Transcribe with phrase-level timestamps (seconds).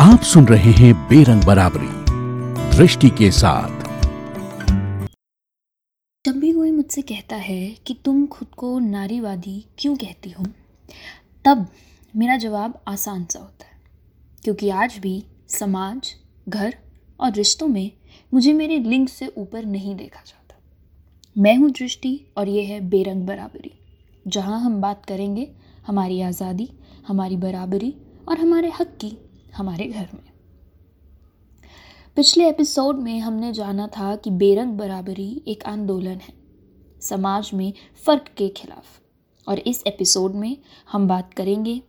[0.00, 1.88] आप सुन रहे हैं बेरंग बराबरी,
[2.76, 3.84] दृष्टि के साथ।
[6.24, 10.44] जब भी कोई मुझसे कहता है कि तुम खुद को नारीवादी क्यों कहती हो,
[11.44, 11.66] तब
[12.14, 13.78] मेरा जवाब आसान सा होता है।
[14.42, 16.14] क्योंकि आज भी समाज,
[16.48, 16.74] घर
[17.20, 17.90] और रिश्तों में
[18.32, 20.56] मुझे मेरे लिंग से ऊपर नहीं देखा जाता।
[21.36, 23.72] मैं हूँ दृष्टि और ये है बेरंग बराबरी,
[24.26, 25.50] जहाँ हम बात करेंगे
[25.86, 26.68] हमारी आज़ादी,
[27.08, 27.94] हमारी बराबरी
[28.28, 29.16] और हमारे हक की
[29.56, 30.32] हमारे घर में।
[32.16, 36.34] पिछले एपिसोड में हमने जाना था कि बेरंग बराबरी एक आंदोलन है,
[37.00, 37.72] समाज में
[38.06, 39.00] फ़र्क के खिलाफ।
[39.48, 40.56] और इस एपिसोड में
[40.92, 41.82] हम बात करेंगे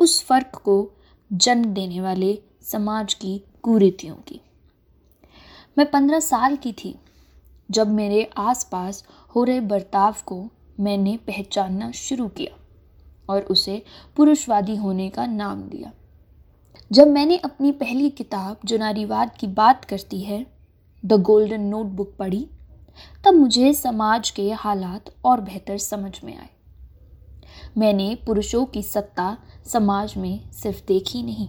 [0.00, 0.92] उस फ़र्क को
[1.32, 4.40] जन्म देने वाले समाज की कुरीतियों की।
[5.78, 6.98] मैं पंद्रह साल की थी,
[7.70, 9.04] जब मेरे आसपास
[9.36, 10.48] हो रहे बर्ताव को
[10.80, 12.58] मैंने पहचानना शुरू किया
[13.28, 13.82] और उसे
[14.16, 15.92] पुरुषवादी होने का नाम दिया।
[16.92, 20.46] जब मैंने अपनी पहली किताब, जो नारीवाद की बात करती है
[21.04, 22.48] द गोल्डन नोटबुक पढ़ी,
[23.24, 26.48] तब मुझे समाज के हालात और बेहतर समझ में आए।
[27.78, 31.48] मैंने पुरुषों की सत्ता समाज में सिर्फ़ देखी नहीं,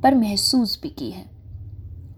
[0.00, 1.24] पर महसूस भी की है।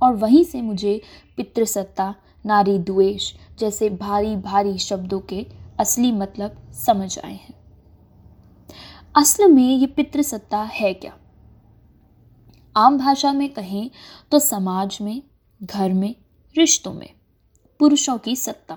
[0.02, 1.02] और वहीं से मुझे
[1.36, 2.14] पितृसत्ता,
[2.46, 5.46] नारी द्वेष जैसे भारी भारी शब्दों के
[5.80, 7.54] असली मतलब समझ आए हैं।
[9.16, 11.16] असल में ये पितृसत्ता है क्या?
[12.76, 13.90] आम भाषा में कहें
[14.32, 15.22] तो समाज में,
[15.60, 16.14] घर में,
[16.54, 17.08] रिश्तों में,
[17.80, 18.76] पुरुषों की सत्ता।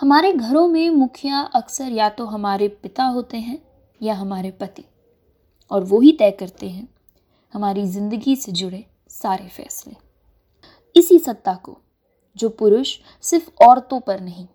[0.00, 3.58] हमारे घरों में मुखिया अक्सर या तो हमारे पिता होते हैं
[4.00, 4.84] या हमारे पति,
[5.70, 6.88] और वो ही तय करते हैं
[7.54, 9.94] हमारी ज़िंदगी से जुड़े सारे फैसले।
[10.96, 11.76] इसी सत्ता को,
[12.36, 14.46] जो पुरुष सिर्फ़ औरतों पर नहीं,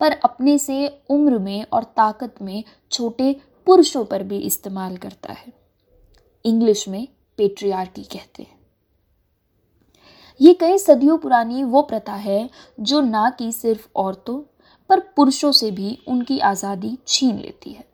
[0.00, 3.34] पर अपने से उम्र में और ताकत में छोटे
[3.66, 5.52] पुरुषों पर भी इस्तेमाल करता है।
[6.44, 7.06] इंग्लिश में
[7.38, 8.54] पेट्रियार्की कहते हैं।
[10.40, 12.48] ये कई सदियों पुरानी वो प्रथा है
[12.80, 14.38] जो ना कि सिर्फ़ औरतों,
[14.90, 17.84] पर पुरुषों से भी उनकी आज़ादी छीन लेती है।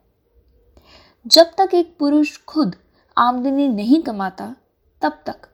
[1.25, 2.75] जब तक एक पुरुष खुद
[3.17, 4.55] आमदनी नहीं कमाता,
[5.01, 5.47] तब तक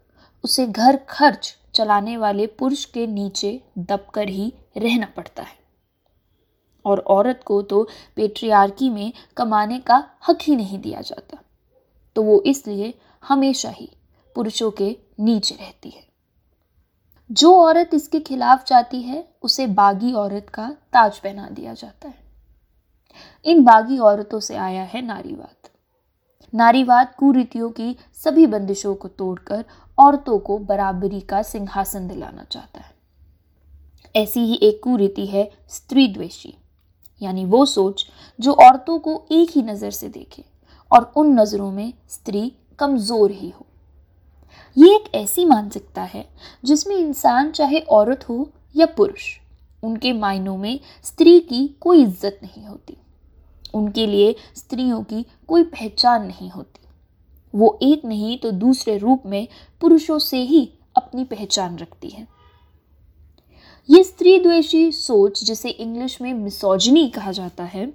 [0.44, 5.58] उसे घर खर्च चलाने वाले पुरुष के नीचे दबकर ही रहना पड़ता है।
[6.86, 7.84] और औरत को तो
[8.16, 11.38] पेट्रियार्की में कमाने का हक ही नहीं दिया जाता।
[12.16, 12.94] तो वो इसलिए
[13.24, 13.90] हमेशा ही
[14.36, 16.08] पुरुषों के नीचे रहती है।
[17.30, 22.18] जो औरत इसके खिलाफ जाती है, उसे बागी औरत का ताज पहना दिया जाता है।
[23.46, 25.70] इन बागी औरतों से आया है नारीवाद।
[26.54, 29.66] नारीवाद कुरीतियों की सभी बंदिशों को तोड़कर
[29.98, 32.94] औरतों को बराबरी का सिंहासन दिलाना चाहता है।
[34.16, 36.54] ऐसी ही एक कुरीति है स्त्री द्वेषी,
[37.22, 38.06] यानी वो सोच
[38.40, 40.44] जो औरतों को एक ही नज़र से देखे
[40.92, 43.66] और उन नज़रों में स्त्री कमज़ोर ही हो।
[44.78, 46.28] ये एक ऐसी मानसिकता है
[46.66, 49.26] जिसमें इंसान चाहे औरत हो या पुरुष,
[49.84, 52.98] उनके मायनों में स्त्री की कोई इज़्ज़त नहीं होती।
[53.74, 56.88] उनके लिए स्त्रियों की कोई पहचान नहीं होती।
[57.54, 59.48] वो एक नहीं तो दूसरे रूप में
[59.82, 62.28] पुरुषों से ही अपनी पहचान रखती है।
[63.90, 67.94] ये स्त्री द्वेषी सोच, जिसे इंग्लिश में मिसोजनी कहा जाता है,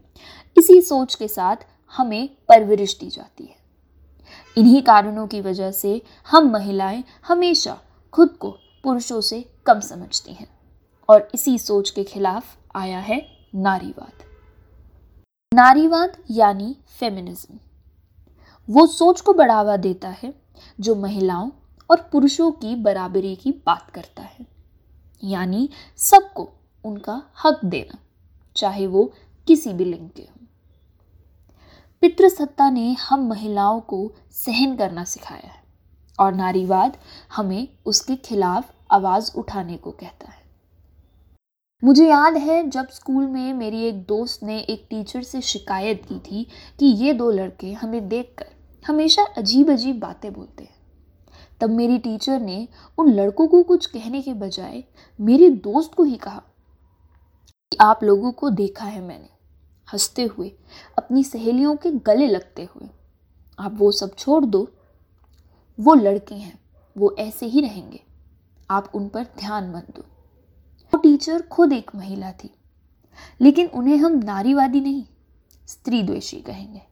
[0.56, 1.56] इसी सोच के साथ
[1.94, 3.63] हमें परवरिश दी जाती है।
[4.58, 7.78] इन्हीं कारणों की वजह से हम महिलाएँ हमेशा
[8.12, 8.50] खुद को
[8.84, 10.48] पुरुषों से कम समझती हैं।
[11.08, 14.22] और इसी सोच के खिलाफ आया है नारीवाद।
[15.54, 17.58] नारीवाद यानी फेमिनिज्म
[18.68, 20.32] वो सोच को बढ़ावा देता है
[20.80, 21.50] जो महिलाओं
[21.90, 24.46] और पुरुषों की बराबरी की बात करता है।
[25.24, 26.48] यानी सबको
[26.84, 27.98] उनका हक देना,
[28.56, 29.12] चाहे वो
[29.46, 30.43] किसी भी लिंग के हो।
[32.04, 35.62] पितृसत्ता ने हम महिलाओं को सहन करना सिखाया है
[36.18, 36.96] और नारीवाद
[37.36, 40.42] हमें उसके खिलाफ आवाज़ उठाने को कहता है।
[41.84, 46.18] मुझे याद है जब स्कूल में मेरी एक दोस्त ने एक टीचर से शिकायत की
[46.18, 46.46] थी
[46.78, 48.46] कि ये दो लड़के हमें देखकर
[48.86, 50.76] हमेशा अजीब अजीब बातें बोलते हैं।
[51.60, 52.68] तब मेरी टीचर ने
[52.98, 54.84] उन लड़कों को कुछ कहने के बजाय
[55.20, 56.42] मेरी दोस्त को ही कहा
[57.72, 59.33] कि आप लोगों को देखा है मैंने।
[59.94, 60.52] हँसते हुए,
[60.98, 62.88] अपनी सहेलियों के गले लगते हुए,
[63.58, 64.68] आप वो सब छोड़ दो।
[65.80, 66.58] वो लड़के हैं,
[66.98, 68.00] वो ऐसे ही रहेंगे।
[68.70, 70.02] आप उन पर ध्यान मत दो।
[70.94, 72.50] वो टीचर खुद एक महिला थी,
[73.40, 75.04] लेकिन उन्हें हम नारीवादी नहीं,
[75.68, 76.82] स्त्री द्वेषी कहेंगे।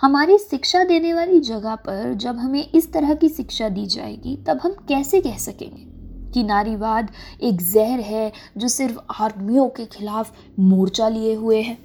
[0.00, 4.60] हमारी शिक्षा देने वाली जगह पर जब हमें इस तरह की शिक्षा दी जाएगी, तब
[4.62, 5.91] हम कैसे कह सकेंगे?
[6.34, 7.10] कि नारीवाद
[7.42, 11.78] एक जहर है जो सिर्फ़ आर्मियों के खिलाफ मोर्चा लिए हुए है।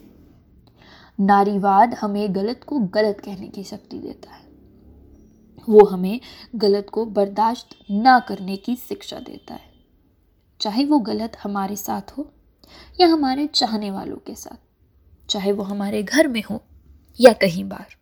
[1.19, 4.45] नारीवाद हमें गलत को गलत कहने की शक्ति देता है।
[5.69, 6.19] वो हमें
[6.55, 9.73] गलत को बर्दाश्त ना करने की शिक्षा देता है।
[10.61, 12.29] चाहे वो गलत हमारे साथ हो
[13.01, 14.57] या हमारे चाहने वालों के साथ,
[15.29, 16.61] चाहे वो हमारे घर में हो
[17.19, 17.95] या कहीं बार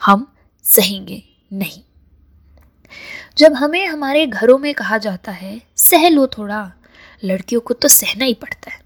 [0.00, 0.26] हम
[0.64, 1.22] सहेंगे
[1.52, 1.82] नहीं।
[3.38, 6.72] जब हमें हमारे घरों में कहा जाता है, सह लो थोड़ा,
[7.24, 8.80] लड़कियों को तो सहना ही पड़ता है।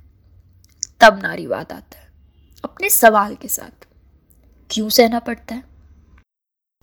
[1.01, 2.09] तब नारीवाद आता है,
[2.65, 3.87] अपने सवाल के साथ।
[4.71, 5.65] क्यों सहना पड़ता है?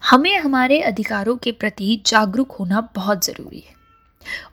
[0.04, 3.74] हमें हमारे अधिकारों के प्रति जागरूक होना बहुत ज़रूरी है,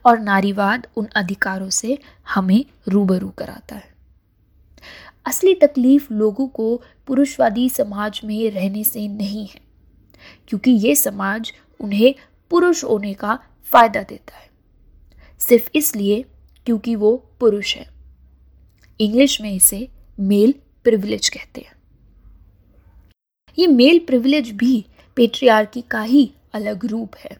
[0.05, 1.97] और नारीवाद उन अधिकारों से
[2.33, 3.95] हमें रूबरू कराता है।
[5.25, 6.75] असली तकलीफ़ लोगों को
[7.07, 9.59] पुरुषवादी समाज में रहने से नहीं है,
[10.47, 12.13] क्योंकि ये समाज उन्हें
[12.49, 14.49] पुरुष होने का फ़ायदा देता है।
[15.39, 16.25] सिर्फ़ इसलिए
[16.65, 17.89] क्योंकि वो पुरुष है।
[19.01, 19.87] इंग्लिश में इसे
[20.19, 20.53] मेल
[20.83, 21.75] प्रिविलेज कहते हैं।
[23.59, 24.85] ये मेल प्रिविलेज भी
[25.15, 27.37] पेट्रियार्की का ही अलग रूप है।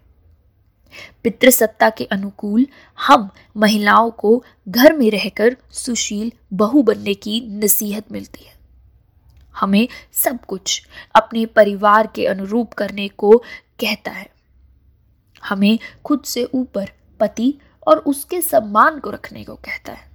[1.23, 2.67] पितृसत्ता के अनुकूल
[2.99, 8.53] हम महिलाओं को घर में रहकर सुशील बहु बनने की नसीहत मिलती है।
[9.55, 13.43] हमें सब कुछ अपने परिवार के अनुरूप करने को
[13.79, 14.36] कहता है।
[15.43, 16.89] हमें खुद से ऊपर
[17.19, 17.53] पति
[17.87, 20.11] और उसके सम्मान को रखने को कहता है।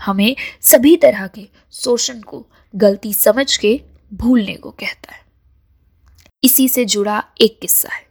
[0.00, 2.46] हमें सभी तरह के शोषण को,
[2.76, 3.80] गलती समझ के
[4.12, 5.24] भूलने को कहता है।
[6.44, 8.06] इसी से जुड़ा एक किस्सा है।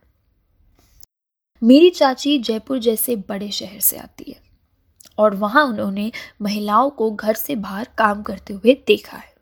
[1.64, 4.42] मेरी चाची जयपुर जैसे बड़े शहर से आती है
[5.18, 6.12] और वहाँ उन्होंने
[6.42, 9.34] महिलाओं को घर से बाहर काम करते हुए देखा है।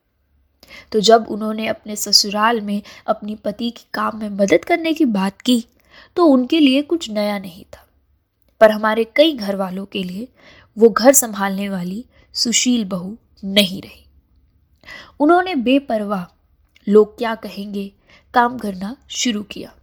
[0.92, 5.42] तो जब उन्होंने अपने ससुराल में अपनी पति की काम में मदद करने की बात
[5.42, 5.65] की
[6.15, 7.88] तो उनके लिए कुछ नया नहीं था।
[8.62, 10.27] पर हमारे कई घर वालों के लिए
[10.77, 12.03] वो घर संभालने वाली
[12.36, 14.06] सुशील बहू नहीं रही।
[15.19, 16.25] उन्होंने बेपरवाह
[16.88, 17.92] लोग क्या कहेंगे
[18.33, 19.74] काम करना शुरू किया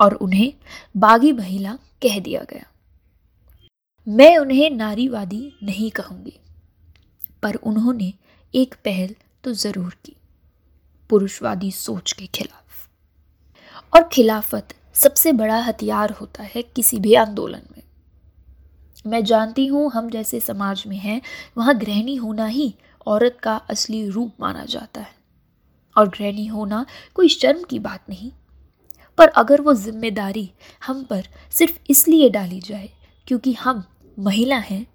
[0.00, 0.52] और उन्हें
[0.96, 2.64] बागी महिला कह दिया गया।
[4.06, 6.38] मैं उन्हें नारीवादी नहीं कहूँगी,
[7.42, 8.12] पर उन्होंने
[8.54, 9.14] एक पहल
[9.44, 10.16] तो ज़रूर की,
[11.10, 12.88] पुरुषवादी सोच के खिलाफ।
[13.92, 17.82] और खिलाफत सबसे बड़ा हथियार होता है किसी भी आंदोलन में।
[19.06, 21.20] मैं जानती हूँ हम जैसे समाज में हैं,
[21.58, 22.74] वहाँ गृहिणी होना ही
[23.06, 25.14] औरत का असली रूप माना जाता है।
[25.96, 26.84] और गृहिणी होना
[27.14, 28.30] कोई शर्म की बात नहीं।
[29.18, 30.50] पर अगर वो ज़िम्मेदारी
[30.86, 32.88] हम पर सिर्फ़ इसलिए डाली जाए
[33.26, 33.84] क्योंकि हम
[34.18, 34.86] महिला हैं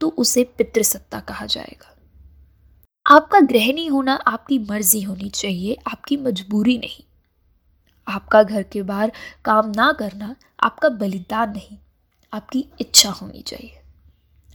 [0.00, 1.94] तो उसे पितृसत्ता कहा जाएगा।
[3.06, 7.04] आपका गृहिणी होना आपकी मर्ज़ी होनी चाहिए, आपकी मजबूरी नहीं।
[8.06, 9.12] आपका घर के बाहर
[9.44, 11.76] काम ना करना आपका बलिदान नहीं,
[12.32, 13.80] आपकी इच्छा होनी चाहिए।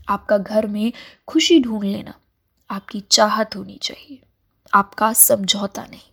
[0.08, 0.92] आपका घर में
[1.28, 2.14] खुशी ढूंढ लेना
[2.70, 4.20] आपकी चाहत होनी चाहिए,
[4.72, 6.08] आपका समझौता नहीं।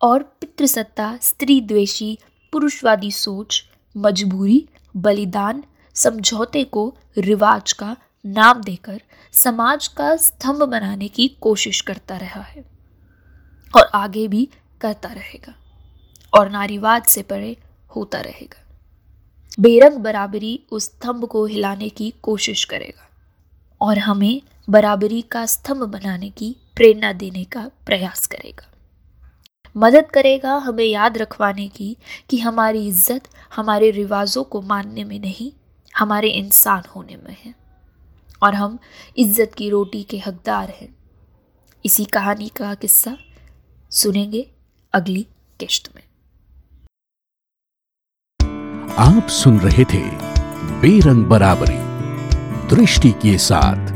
[0.00, 2.18] और पितृसत्ता, स्त्री द्वेषी,
[2.52, 3.62] पुरुषवादी सोच,
[3.94, 5.62] मजबूरी, बलिदान,
[5.96, 9.00] समझौते को रिवाज का नाम देकर
[9.32, 12.64] समाज का स्तंभ बनाने की कोशिश करता रहा है
[13.74, 14.48] और आगे भी
[14.80, 15.54] करता रहेगा।
[16.34, 17.56] और नारीवाद से परे
[17.90, 18.62] होता रहेगा।
[19.58, 23.08] बेरंग बराबरी उस स्तंभ को हिलाने की कोशिश करेगा
[23.80, 28.70] और हमें बराबरी का स्तंभ बनाने की प्रेरणा देने का प्रयास करेगा।
[29.76, 31.96] मदद करेगा हमें याद रखवाने की
[32.30, 35.50] कि हमारी इज़्ज़त हमारे रिवाजों को मानने में नहीं,
[35.94, 37.54] हमारे इंसान होने में है
[38.42, 38.78] और हम
[39.18, 40.94] इज़्ज़त की रोटी के हकदार हैं।
[41.84, 43.16] इसी कहानी का किस्सा
[43.92, 44.46] सुनेंगे
[44.94, 45.26] अगली
[45.60, 46.02] किश्त में।
[48.98, 50.02] आप सुन रहे थे
[50.80, 51.78] बेरंग बराबरी
[52.76, 53.93] दृष्टि के साथ।